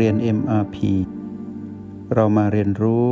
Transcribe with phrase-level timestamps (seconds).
[0.00, 0.76] เรียน MRP
[2.14, 3.08] เรามาเรียนรู้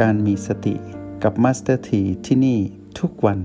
[0.00, 0.74] การมีสติ
[1.22, 2.58] กับ Master T ที่ที่นี่
[2.98, 3.40] ทุกวัน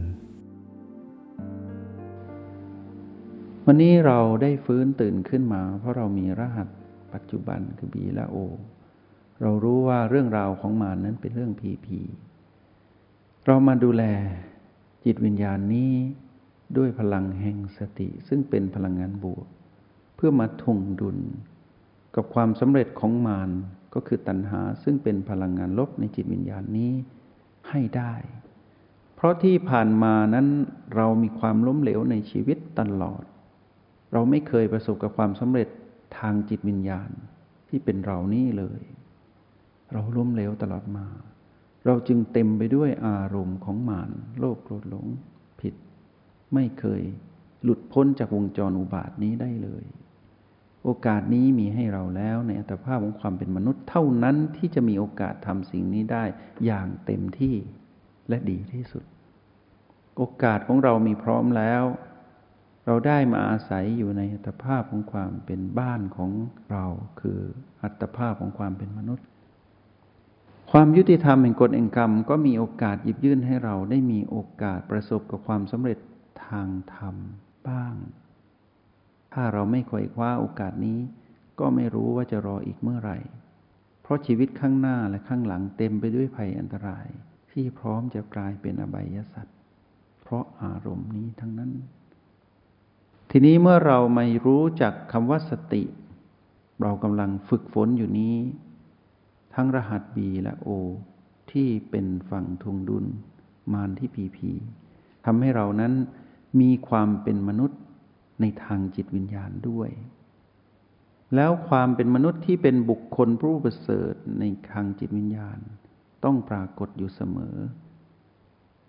[3.65, 6.67] วันนี้เราได้ฟื้นตื่นขึ้นมา เพราะเรามีรหัส
[7.13, 8.37] ปัจจุบันคือ B และ O
[9.41, 11.87] เรารู้ว่าเรื่องราวของมานนั้นเป็นเรื่อง PP
[13.45, 14.03] เรามาดูแล
[15.05, 15.93] จิตวิญญาณนี้
[16.77, 19.45] ด้วยพลังแห่งสติ ซึ่งเป็นพลังงานบวก
[20.15, 21.19] เพื่อมาทุ่งดุล
[22.15, 23.49] กับความสำเร็จของมาร
[23.93, 26.91] ก็คือตัณหาซึ่งเป็นพลังงานลบในจิตวิญญาณนี้
[27.69, 28.13] ให้ได้
[29.15, 30.47] เพราะที่ผ่านมานั้น
[30.95, 33.23] เรามีความล้มเหลวในชีวิตตลอด
[34.13, 35.69] เราไม่เคยประสบกับความสำเร็จ
[36.19, 37.09] ทางจิตวิญญาณ
[37.69, 38.81] ที่เป็นเรานี่เลย
[39.93, 41.05] เราล้มเหลวตลอดมา
[41.85, 45.07] เราจึงเต็มไปด้วยอารมณ์ของมารโลภโกรธหลง
[45.61, 45.75] ผิด
[46.53, 47.01] ไม่เคย
[47.63, 49.83] หลุดพ้นจากวงจรอุบาทนี้ได้เลย
[50.85, 56.23] โอกาสนี้มีให้เราแล้วในอัตภาพของความเป็นมนุษย์เท่านั้นที่จะมีโอกาสทำสิ่งนี้ได้
[56.65, 57.55] อย่างเต็มที่
[58.29, 59.03] และดีที่สุด
[60.17, 61.83] โอกาสของเรามีพร้อมแล้ว
[62.85, 66.31] เราได้มาอาศัยอยู่ในอัตภาพของความเป็นบ้านของ
[66.71, 66.85] เรา
[67.21, 67.39] คือ
[67.83, 69.25] อัตภาพของความเป็นมนุษย์
[70.71, 75.99] ความยุติธรรมแห่งกฎแห่งกรรม ก็มีโอกาสหยิบยื่นให้เราได้มีโอกาสประสบกับความสำเร็จ
[76.47, 77.15] ทางธรรม
[77.67, 77.95] บ้าง
[79.37, 80.99] ถ้าเราไม่คอยคว้าโอกาสนี้
[81.59, 83.17] ก็ไม่รู้ว่าจะรออีกเมื่อไหร่
[84.01, 87.07] เพราะชีวิตข้างหน้าและข้างหลังเต็มไปด้วยภัยอันตราย
[87.51, 89.57] ที่พร้อมจะกลายเป็นอบายสัตว์
[90.21, 91.71] เพราะอารมณ์นี้ทั้งนั้น
[93.29, 95.83] ทีนี้เมื่อเราไม่รู้จักคำว่าสติ
[96.81, 98.35] เรากำลังฝึกฝนอยู่นี้
[99.53, 100.67] ทั้งรหัสบีและโอ
[101.51, 103.05] ที่เป็นฝั่งทวงดุล
[103.73, 104.51] มานที่พีพี
[105.25, 105.93] ทำให้เรานั้น
[106.59, 107.79] มีความเป็นมนุษย์
[108.41, 109.89] ในทางจิตวิญญาณด้วย
[111.35, 115.59] แล้วความเป็นมนุษย์ที่เป็นบุคคลผู้ประเสริฐในทางจิตวิญญาณ
[116.23, 117.55] ต้องปรากฏอยู่เสมอ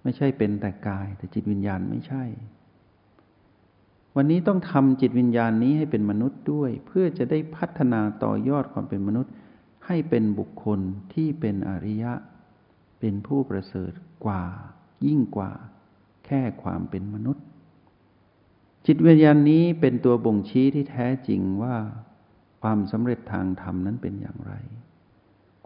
[0.03, 2.25] ไม่ใช่เป็นแต่กายแต่จิตวิญญาณไม่ใช่
[4.17, 9.33] วันนี้ต้องทำจิตวิญญาณนี้ให้เป็นมนุษย์ด้วย เพื่อจะได้พัฒนาต่อยอดความเป็นมนุษย์
[9.87, 10.81] ให้เป็นบุคคล
[11.15, 12.13] ที่เป็นอริยะ
[13.01, 13.93] เป็นผู้ประเสริฐ
[14.25, 14.45] กว่า
[15.07, 15.53] ยิ่งกว่า
[16.27, 17.45] แค่ความเป็นมนุษย์
[18.87, 21.77] จิตวิญญาณนี้เป็นตัวบ่งชี้ที่แท้จริงว่า
[22.63, 24.53] ความสำเร็จทางธรรมนั้นเป็นอย่างไร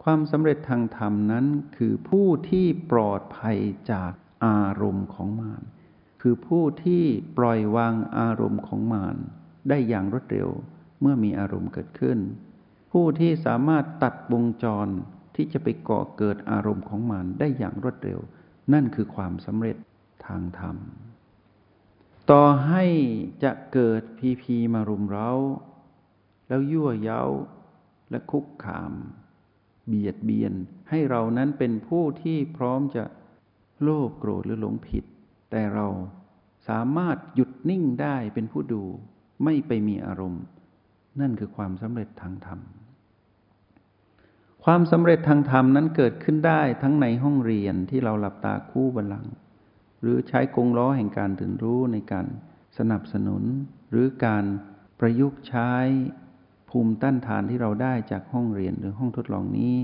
[0.03, 1.45] ความสำเร็จทางธรรมนั้น
[1.77, 3.57] คือผู้ที่ปลอดภัย
[3.91, 4.11] จาก
[4.45, 5.63] อารมณ์ของมาร
[6.21, 7.03] คือผู้ที่
[7.37, 9.17] ปล่อยวางอารมณ์ของมาร
[9.69, 10.49] ได้อย่างรวดเร็ว
[11.01, 12.19] เมื่อมีอารมณ์เกิดขึ้น
[12.91, 14.87] ผู้ที่สามารถตัดวงจร
[15.35, 18.19] ที่จะไปก่อเกิดอารมณ์ของมารได้อย่างรวดเร็ว
[18.73, 19.77] นั่นคือความสำเร็จ
[20.25, 20.77] ทางธรรม
[22.29, 22.83] ต่อให้
[23.43, 25.31] จะเกิดพีพีมารุมเร้า
[26.47, 27.23] แล้วยั่วเย้า
[28.09, 28.93] และคุกคาม
[29.87, 30.53] เบียดเบียน
[30.89, 33.03] ให้เรานั้นเป็นผู้ที่พร้อมจะ
[33.81, 35.03] โลภโกรธหรือหลงผิด
[35.51, 35.87] แต่เรา
[36.67, 38.83] สามารถหยุดนิ่งได้เป็นผู้ดู
[39.43, 40.43] ไม่ไปมีอารมณ์
[41.19, 42.59] นั่นคือความสำเร็จทางธรรม
[44.63, 49.33] ความสำเร็จทางธรรมนั้นเกิดขึ้นได้ทั้งในห้องเรียนที่เราหลับตาคู่บัลลังก์
[50.01, 52.25] หรือใช้กงล้อแห่งการตื่นรู้ในการ
[52.77, 53.43] สนับสนุน
[53.89, 54.45] หรือการ
[54.99, 55.71] ประยุกต์ใช้
[56.69, 59.75] ภูมิต้านทานที่เราได้จากห้องเรียนหรือห้องทดลองนี้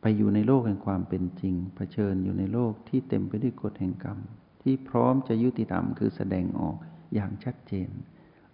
[0.00, 4.18] ไปอยู่ในโลกแห่งความเป็นจริงเผชิญอยู่ในโลกที่เต็มไปด้วยกฎแห่งกรรม
[4.62, 6.76] ที่พร้อมจะยุติธรรมคือแสดงออก
[7.14, 7.90] อย่างชัดเจน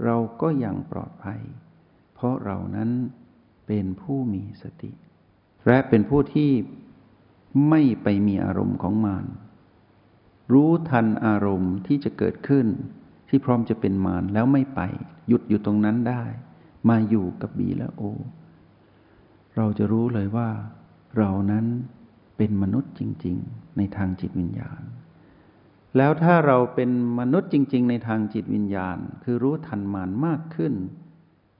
[0.05, 1.41] เราก็ยังปลอดภัย
[2.15, 2.91] เพราะเรานั้น
[3.67, 4.91] เป็นผู้มีสติ
[5.67, 6.51] และเป็นผู้ที่
[7.69, 9.27] ไม่ไปมีอารมณ์ของมาร
[10.53, 12.66] รู้ทันอารมณ์ที่จะเกิดขึ้น
[13.28, 14.81] ที่พร้อมจะเป็นมารแล้วไม่ไป
[15.28, 16.25] หยุดอยู่ตรงนั้นได้
[16.88, 18.03] มาอยู่กับบีและโอ
[19.56, 20.48] เราจะรู้เลยว่า
[21.19, 21.66] เรานั้น
[22.36, 24.83] เป็นมนุษย์จริง ๆ ในทางจิตวิญญาณ
[25.97, 26.91] แล้วถ้าเราเป็น
[27.21, 30.74] มนุษย์จริง ๆ ในทางจิตวิญญาณ คือรู้ทันมารมากขึ้น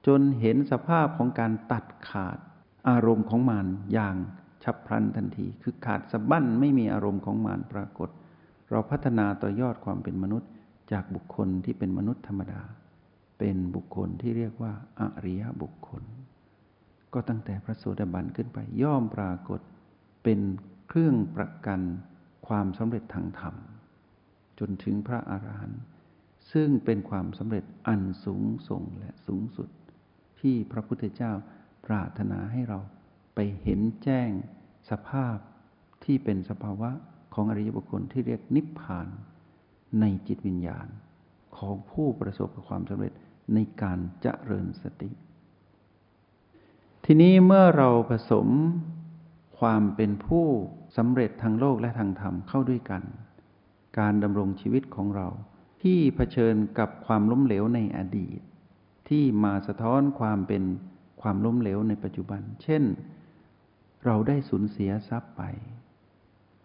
[0.07, 2.37] จนเห็นสภาพของการตัดขาด
[2.89, 4.15] อารมณ์ของมารอย่าง
[4.63, 8.09] ฉับพลันทันที คือขาดสะบั้นไม่มีอารมณ์ของมารปรากฏ
[8.69, 10.51] เราพัฒนาต่อยอดความเป็นมนุษย์
[10.91, 12.61] จากบุคคลที่เป็นมนุษย์ธรรมดา
[13.39, 16.03] เป็นบุคคลที่เรียกว่าอริยบุคคล
[17.13, 19.59] ก็ตั้งแต่พระโสดาบันขึ้นไปย่อมปรากฏ
[20.23, 20.39] เป็น
[20.87, 21.81] เครื่องประกัน
[22.47, 23.55] ความสำเร็จทางธรรม
[24.59, 25.81] จนถึงพระอรหันต์
[26.51, 29.69] ซึ่งเป็นความสำเร็จอันสูงส่งและสูงสุด
[30.39, 31.31] ที่พระพุทธเจ้า
[31.85, 32.79] ปรารถนาให้เรา
[33.35, 34.29] ไปเห็นแจ้ง
[34.89, 35.37] สภาพ
[36.03, 36.91] ที่เป็นสภาวะ
[37.33, 39.07] ของอริยบุคคลที่เรียกนิพพาน
[39.99, 40.87] ในจิตวิญญาณ
[41.57, 43.13] ของผู้ประสบกับความสำเร็จ
[43.53, 45.09] ในการเจริญสติ
[47.05, 48.47] ทีนี้เมื่อเราผสม
[49.59, 50.45] ความเป็นผู้
[50.97, 53.03] สำเร็จทางโลกและทางธรรมเข้าด้วยกัน
[53.99, 55.27] การดำรงชีวิตของเรา
[55.83, 58.39] ที่เผชิญกับความล้มเหลวในอดีต
[59.09, 60.63] ที่มาสะท้อนความเป็น
[61.21, 62.83] ความล้มเหลวในปัจจุบัน เช่น
[64.05, 65.41] เราได้สูญเสียทรัพย์ไป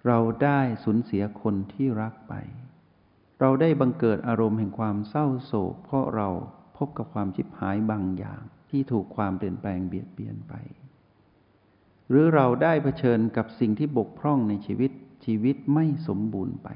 [0.07, 2.35] เราได้สูญเสียคนที่รักไป
[3.41, 6.29] เราได้บังเกิดอารมณ์แห่งความเศร้าโศก เพราะเรา
[6.77, 8.41] พบกับความชิบหายบางอย่าง
[8.71, 10.55] ที่ถูกความเปลี่ยนแปลงเบียดเบียนไป
[12.09, 14.91] หรือเราได้เผชิญกับสิ่งที่บกพร่องในชีวิต
[15.25, 16.69] ชีวิตไม่สมบูรณ์ไป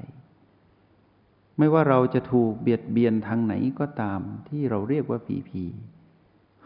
[1.57, 5.63] ไม่ว่าเราจะถูกเบียดเบียนทางไหนก็ตามที่เราเรียกว่าผีผี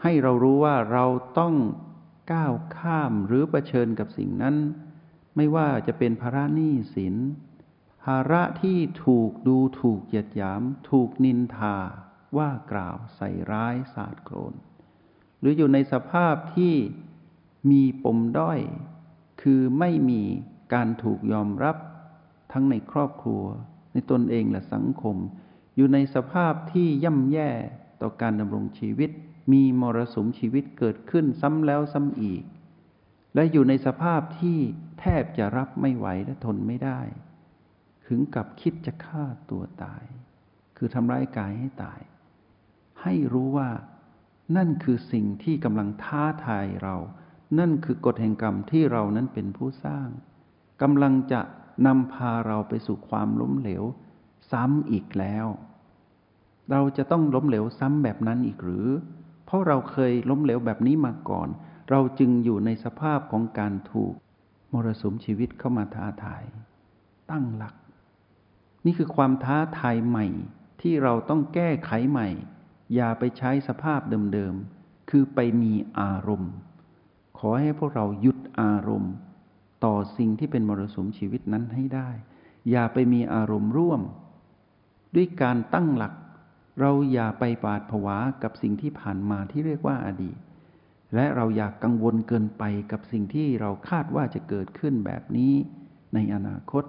[0.02, 1.04] ให้เรารู้ว่าเรา
[1.38, 1.54] ต้อง
[2.32, 4.56] ก้าวข้ามหรือเผชิญกับสิ่งนั้น
[5.36, 7.14] ไม่ว่าจะเป็นภาระหนี้สิน
[8.04, 11.76] ภาระที่ถูกดูถูกเหยียดหยาม ถูกนินทา
[12.36, 14.54] ว่ากล่าวใส่ร้ายสาดโกรน
[15.40, 16.74] หรืออยู่ในสภาพที่
[17.70, 18.60] มีปมด้อย
[19.42, 20.22] คือไม่มี
[20.74, 21.76] การถูกยอมรับ
[22.52, 23.44] ทั้งในครอบครัว
[23.92, 25.16] ในตนเองและสังคม
[25.76, 27.50] อยู่ในสภาพที่ย่ำแย่
[28.00, 29.10] ต่อการดำรงชีวิต
[29.52, 32.42] มีมรสุมชีวิตเกิดขึ้นซ้ำแล้วซ้ำอีก
[33.34, 34.58] และอยู่ในสภาพที่
[34.98, 37.00] แทบจะรับไม่ไหวและทนไม่ได้
[38.06, 40.04] ถึงกับคิดจะฆ่าตัวตาย
[40.76, 42.00] คือทำร้ายกายให้ตาย
[43.02, 43.70] ให้รู้ว่า
[44.56, 46.96] นั่นคือสิ่งที่กำลังท้าทายเรา
[47.58, 50.08] นั่นคือกฎแห่งกรรมที่เรานั้นเป็นผู้สร้าง
[50.82, 51.40] กำลังจะ
[51.86, 53.84] นำพาเราไปสู่ความล้มเหลว
[54.50, 55.46] ซ้ำอีกแล้ว
[56.70, 58.88] เราจะต้องล้มเหลวซ้ำแบบนั้นอีกหรือ
[59.44, 61.48] เพราะเราเคยล้มเหลวแบบนี้มาก่อน
[61.90, 64.14] เราจึงอยู่ในสภาพของการถูก
[64.74, 66.42] มรสุมชีวิตเข้ามาท้าทาย
[67.30, 67.74] ตั้งหลัก
[68.84, 70.26] นี่คือความท้าทายใหม่
[70.80, 72.28] ที่เราต้องแก้ไขใหม่
[72.94, 74.00] อย่าไปใช้สภาพ
[74.32, 76.52] เดิมๆ คือไปมีอารมณ์
[77.38, 79.14] ขอให้พวกเราหยุดอารมณ์
[79.84, 82.10] ต่อสิ่งที่เป็นมรสุมชีวิตนั้นให้ได้
[82.70, 84.00] อย่าไปมีอารมณ์ร่วม
[85.14, 86.14] ด้วยการตั้งหลัก
[86.80, 90.36] เราอย่าไปปาดผวากับสิ่งที่ผ่านมาที่เรียกว่าอดีต
[91.14, 92.62] และเราอยากกังวลเกินไป
[92.92, 95.52] กับสิ่งที่เราคาดว่าจะเกิดขึ้นแบบนี้
[96.14, 96.84] ในอนาคต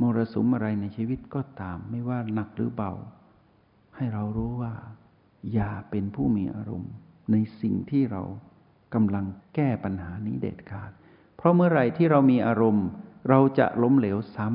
[0.00, 2.92] มรสุมอะไรในชีวิตก็ตามไม่ว่าหนักหรือเบา
[3.96, 4.74] ให้เรารู้ว่า
[5.52, 6.92] อย่าเป็นผู้มีอารมณ์
[7.32, 8.22] ในสิ่งที่เรา
[8.94, 10.92] กำลังแก้ปัญหานี้เด็ดขาด
[11.36, 12.86] เพราะเมื่อไหร่ที่เรามีอารมณ์
[13.28, 14.48] เราจะล้มเหลวซ้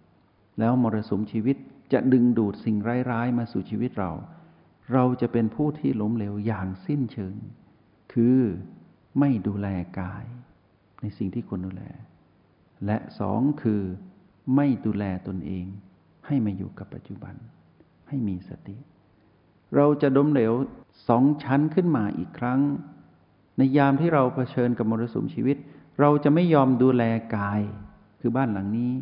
[0.00, 1.56] ำแล้วมรสุมชีวิต
[1.92, 2.76] จะดึงดูดสิ่ง
[3.10, 4.12] ร้ายๆ มาสู่ชีวิตเรา
[4.92, 7.34] เราจะเป็นผู้ที่ล้มเหลวอย่างสิ้นเชิง
[8.12, 8.38] คือ
[9.20, 9.68] ไม่ดูแล
[10.00, 10.24] กาย
[11.00, 11.82] ในสิ่งที่ควรดูแล
[12.86, 13.82] และสองคือ
[14.56, 15.64] ไม่ดูแลตนเอง
[16.26, 17.34] ให้มาอยู่กับปัจจุบัน
[18.08, 18.76] ให้มีสติ
[19.76, 20.52] เราจะดมเหลว
[21.08, 22.60] สองชั้นขึ้นมาอีกครั้ง
[23.56, 25.56] ในยามที่เราเผชิญกับมรสุมชีวิต
[26.00, 27.02] เราจะไม่ยอมดูแล
[27.36, 27.60] กาย
[28.20, 28.92] คือบ้านหลังนี้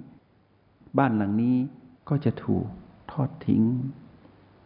[0.99, 1.57] บ้านหลังนี้
[2.09, 2.67] ก็จะถูก
[3.12, 3.65] ทอดทิ้ง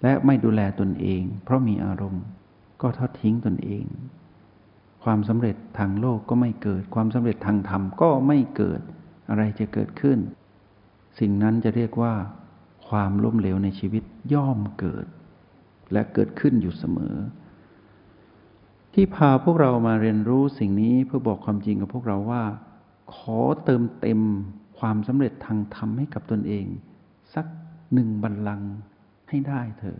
[0.03, 2.25] และไม่ดูแลตนเอง เพราะมีอารมณ์
[2.83, 3.85] ก็ทอดทิ้งตนเอง
[5.05, 8.81] ความสำเร็จทางโลกก็ไม่เกิด ความสำเร็จทางธรรมก็ไม่เกิด
[9.29, 10.19] อะไรจะเกิดขึ้น
[11.19, 12.15] สิ่งนั้นจะเรียกว่า
[12.89, 14.03] ความล้มเหลวในชีวิต
[14.35, 15.07] ย่อมเกิด
[15.93, 17.17] และเกิดขึ้นอยู่เสมอ
[18.95, 22.45] ที่พาพวกเรามาเรียนรู้สิ่งนี้เพื่อบอกความจริงกับพวกเราว่า
[23.15, 24.21] ขอเติมเต็ม
[24.79, 26.67] ความสำเร็จทางธรรมให้กับตนเอง
[27.35, 27.47] สัก
[27.93, 28.73] หนึ่งบัลลังก์
[29.29, 29.99] ให้ได้เถอะ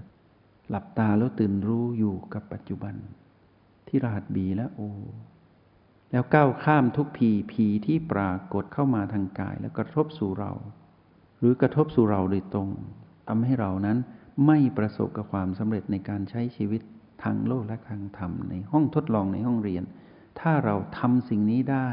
[0.69, 2.95] หลับตาแล้วตื่นรู้อยู่กับปัจจุบัน
[3.95, 4.81] ที่รหัสบีและโอ
[6.13, 10.53] แล้วก้าวข้ามทุกผีผีที่ปรากฏเข้ามาทางกาย แล้วกระทบสู่เรา
[11.39, 12.69] หรือกระทบสู่เราโดยตรง
[13.29, 13.99] ทำให้เรานั้น
[14.47, 16.83] ไม่ประสบกับความสำเร็จในการใช้ชีวิต
[17.23, 19.85] ทางโลกและทางธรรม ในห้องทดลองในห้องเรียน
[20.41, 21.89] ถ้าเราทำสิ่งนี้ได้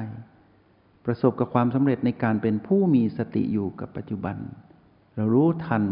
[1.06, 4.38] ประสบกับความสำเร็จในการเป็นผู้มีสติอยู่กับปัจจุบัน
[5.16, 5.84] เรารู้ทัน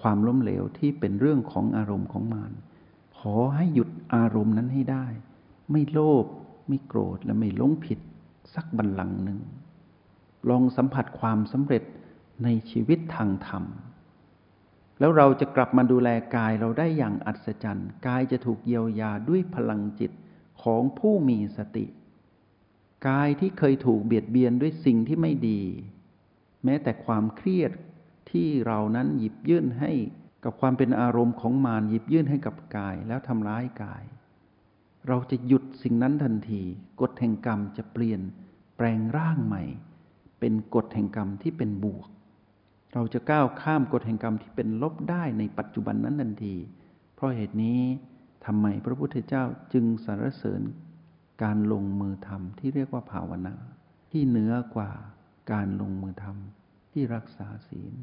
[0.00, 2.52] ความล้มเหลวที่เป็นเรื่องของอารมณ์ของมาร
[3.18, 5.06] ขอให้หยุดอารมณ์นั้นให้ได้
[5.70, 6.26] ไม่โลภ
[6.68, 7.98] ไม่โกรธและไม่หลงผิด
[8.54, 9.40] สักบันลังหนึ่ง
[10.48, 11.82] ลองสัมผัสความสำเร็จ
[12.44, 13.64] ในชีวิตทางธรรม
[15.00, 20.12] แล้วเราจะกลับมาดูแลกายเราได้อย่างอัศจรรย์ กายจะถูกเยียวยาด้วยพลังจิต
[20.62, 21.86] ของผู้มีสติ
[23.08, 25.60] กายที่เคยถูกเบียดเบียนด้วยสิ่งที่ไม่ดี
[26.64, 27.72] แม้แต่ความเครียด
[28.30, 29.92] ที่เรานั้นหยิบยื่นให้
[30.44, 34.02] กับความเป็นอารมณ์ของมารหยิบยื่นให้กับกายแล้วทำร้ายกาย
[35.08, 36.62] เราจะหยุดสิ่งนั้นทันที
[37.00, 38.20] กฎแห่งกรรมจะเปลี่ยน
[38.76, 39.62] แปลงร่างใหม่
[40.40, 42.08] เป็นกฎแห่งกรรมที่เป็นบวก
[42.92, 46.56] เราจะก้าวข้ามกฎแห่งกรรมที่เป็นลบได้ในปัจจุบันนั้นทันที
[47.14, 47.80] เพราะเหตุนี้
[48.46, 50.62] ทำไมพระพุทธเจ้าจึงสรรเสริญ
[51.42, 53.54] การลงมือทำที่เรียกว่าภาวนา
[54.10, 54.90] ที่เหนือกว่า
[55.52, 57.94] การลงมือทำที่รักษาศีล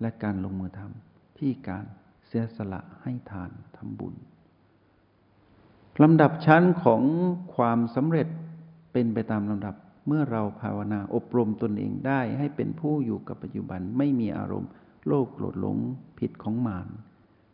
[0.00, 1.84] และการลงมือทำที่การ
[2.26, 4.14] เสียสละให้ทานทำบุญ
[6.02, 7.02] ลำดับชั้นของ
[7.56, 8.28] ความสำเร็จ
[8.92, 9.74] เป็นไปตามลำดับ
[10.06, 14.70] เมื่อเราภาวนาอบรมตนเองได้ให้เป็นผู้อยู่กับปัจจุบันไม่มีอารมณ์
[15.06, 15.78] โลภโกรธหลง
[16.18, 16.88] ผิดของมาร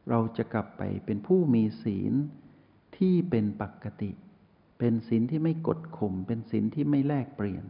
[0.09, 2.13] เราจะกลับไปเป็นผู้มีศีล
[2.97, 4.11] ที่เป็นปกติ
[4.79, 7.65] เป็นศีลที่ไม่กดข่มเป็นศีลที่ไม่แลกเปลี่ยน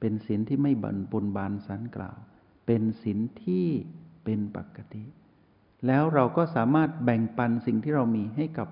[0.00, 2.16] เป็นศีลที่ไม่บันบนบานสันกล่าว
[2.66, 3.66] เป็นศีลที่
[4.24, 5.02] เป็นปกติ
[5.86, 8.68] แล้วเราก็สามารถแบ่งปันสิ่งที่เรามีให้กับ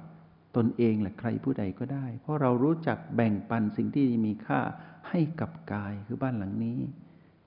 [0.56, 4.60] ตนเองและใครผู้ใดก็ได้ เพราะเรารู้จักแบ่งปันสิ่งที่มีค่า
[5.08, 6.78] ให้กับกายคือบ้านหลังนี้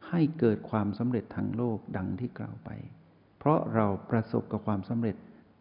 [0.09, 2.69] ให้เกิดความสำเร็จทางโลกดังที่กล่าวไป
[3.37, 5.15] เพราะเราประสบกับความสำเร็จ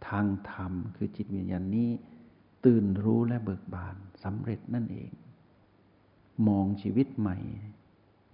[0.09, 1.90] ทางธรรม คือจิตวิญญาณนี้
[2.64, 5.11] ตื่นรู้และเบิกบานสำเร็จนั่นเอง
[6.49, 7.38] มองชีวิตใหม่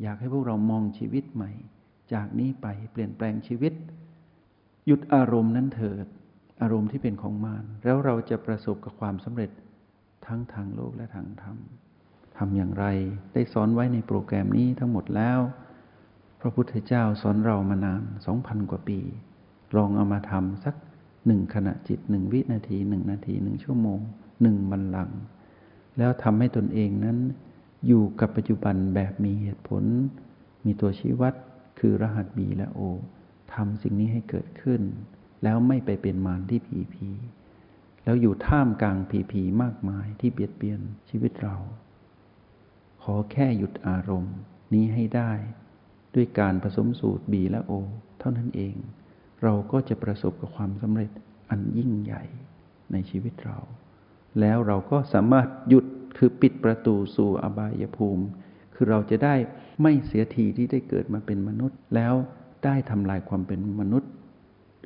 [0.02, 1.52] อยากให้พวกเรามองชีวิตใหม่
[2.12, 3.74] จากนี้ไปเปลี่ยนแปลงชีวิต
[4.86, 6.06] หยุดอารมณ์นั้นเถิด
[6.62, 9.50] อารมณ์ที่เป็นของมารแล้วเราจะประสบกับความสำเร็จ
[10.26, 11.56] ทั้งทางโลกและทางธรรม
[12.38, 12.86] ทำอย่างไร
[13.32, 15.38] ได้สอนไว้ในโปรแกรมนี้ทั้งหมดแล้ว
[16.40, 18.98] พระพุทธเจ้าสอนเรามานานสองพันกว่าปี
[19.76, 20.74] ลองเอามาทำสัก
[21.26, 24.00] หนึ่งขณะจิตหนึ่งวินาทีหนึ่งนาทีหนึ่งชั่วโมง
[24.42, 25.10] หนึ่งบันลัง
[25.98, 27.18] แล้วทำให้ตนเองนั้น
[27.86, 29.84] อยู่กับปัจจุบันแบบมีเหตุผล
[30.64, 31.34] มีตัวชี้วัด
[31.78, 32.80] คือรหัสบีและโอ
[33.54, 34.80] ทำสิ่งนี้ให้เกิดขึ้น
[35.46, 37.08] แล้วไม่ไปเป็นมารที่ผีผี
[38.04, 41.56] แล้วอยู่ท่ามกลางผีผีมากมายที่เบียดเบียนชีวิตเรา
[43.02, 44.36] ขอแค่หยุดอารมณ์
[44.74, 45.32] นี้ให้ได้
[46.14, 47.72] ด้วยการผสมสูตรบีและโอ
[48.18, 48.74] เท่านั้นเอง
[49.42, 51.10] เราก็จะประสบกับความสำเร็จ
[51.50, 52.22] อันยิ่งใหญ่
[52.92, 53.58] ในชีวิตเรา
[54.40, 55.84] แล้วเราก็สามารถหยุด
[56.18, 58.24] คือปิดประตูสู่อบายภูมิ
[58.74, 59.34] คือเราจะได้
[59.82, 62.14] ไม่เสียทีที่ได้เกิดมาเป็นมนุษย์ แล้ว
[62.64, 64.10] ได้ทำลายความเป็นมนุษย์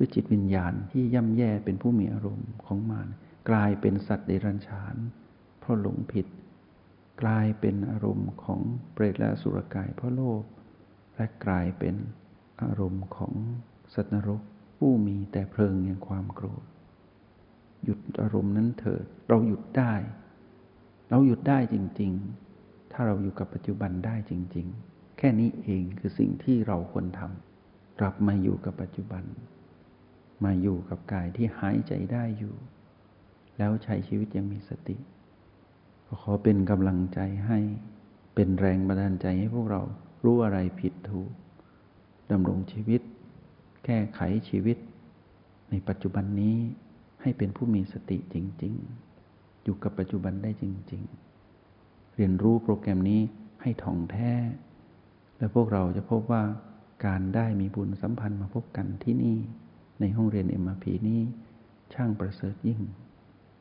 [0.01, 3.07] ด้วยจิตวิญญาณที่ย่ำแย่เป็นผู้มีอารมณ์ของมาร
[3.49, 4.95] กลายเป็นสัตว์เดรัจฉาน
[5.59, 6.27] เพราะหลงผิด
[7.21, 8.61] กลายเป็นอารมณ์ของ
[8.93, 10.43] เปรตและสุรกายเพราะโลภ
[11.15, 11.95] และกลายเป็น
[12.63, 13.33] อารมณ์ของ
[13.93, 14.41] สัตว์นรก
[14.77, 16.63] ผู้มีแต่เพลิงแห่งความโกรธ
[17.83, 19.93] หยุดอารมณ์นั้นเถิดเราหยุดได้
[21.09, 22.11] เราหยุดได้จริง
[22.51, 29.23] ๆ ถ้าเราอยู่กับปัจจุบันได้จริง ๆ แค่นี้เองคือสิ่งที่เราควรทำกลับมาอยู่กับปัจจุบัน
[30.43, 32.55] มาอยู่กับกายที่หายใจได้อยู่
[33.57, 34.97] แล้วใช้ชีวิตยังมีสติ
[36.21, 37.59] ขอเป็นกำลังใจให้
[38.35, 39.81] เป็นแรงบันดาลใจให้พวกเรา
[40.25, 41.31] รู้อะไรผิดถูก
[42.31, 43.01] ดำรงชีวิต
[43.85, 44.19] แก้ไข
[44.49, 44.77] ชีวิต
[45.69, 46.57] ในปัจจุบันนี้
[47.21, 48.73] ให้เป็นผู้มีสติจริง
[49.19, 51.03] ๆ อยู่กับปัจจุบันได้จริง
[51.59, 53.21] ๆ เรียนรู้โปรแกรมนี้
[53.61, 54.31] ให้ท่องแท้
[55.37, 56.43] และพวกเราจะพบว่า
[57.05, 59.37] การได้มีบุญสัมพันธ์มาพบกันที่นี่
[60.01, 61.21] ในห้องเรียนเอ็มพีนี้
[61.93, 62.81] ช่างประเสริฐยิ่ง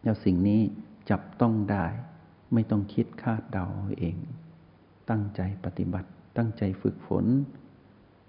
[0.03, 0.61] แล้วสิ่งนี้
[1.11, 1.87] จับต้องได้
[2.53, 3.67] ไม่ต้องคิดคาดเดา
[4.01, 4.17] เอง
[5.11, 7.27] ตั้งใจปฏิบัติ ตั้งใจฝึกฝน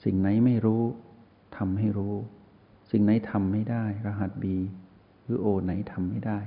[0.03, 0.83] สิ่งไหนไม่รู้
[1.57, 2.15] ทำให้รู้
[2.91, 4.57] สิ่งไหนทำไม่ได้ รหัสบี
[5.23, 6.39] หรือโอไหนทำไม่ได้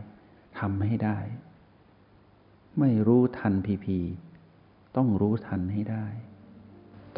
[0.58, 1.18] ทำให้ได้
[2.80, 3.98] ไม่รู้ทันพีพี
[4.96, 6.06] ต้องรู้ทันให้ได้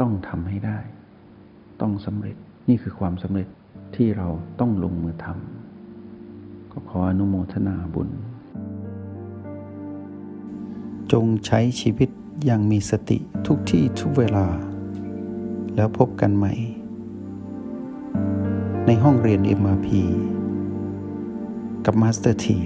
[0.00, 0.78] ต้องทำให้ได้
[1.80, 2.36] ต้องสำเร็จ
[2.68, 3.48] นี่คือความสำเร็จ
[3.94, 4.28] ที่เรา
[4.60, 8.10] ต้องลงมือทำก็ขออนุโมทนาบุญ
[11.12, 12.08] จงใช้ชีวิต
[12.44, 14.46] อย่างมีสติทุกที่ทุกเวลา
[15.74, 16.52] แล้วพบกันใหม่
[18.86, 19.88] ในห้องเรียน MRP
[21.84, 22.58] กับ Master ที